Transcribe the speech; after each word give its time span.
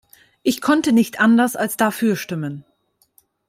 Ich 0.41 0.61
konnte 0.61 0.93
nicht 0.93 1.19
anders 1.19 1.55
als 1.55 1.77
dafür 1.77 2.15
stimmen. 2.15 2.65